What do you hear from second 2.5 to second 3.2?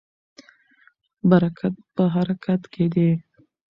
کې دی.